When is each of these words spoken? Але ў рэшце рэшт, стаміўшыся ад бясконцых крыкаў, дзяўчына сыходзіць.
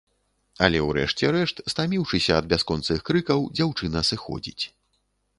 Але 0.67 0.79
ў 0.87 0.93
рэшце 0.97 1.25
рэшт, 1.35 1.59
стаміўшыся 1.73 2.31
ад 2.41 2.47
бясконцых 2.53 3.03
крыкаў, 3.09 3.43
дзяўчына 3.59 4.03
сыходзіць. 4.09 4.63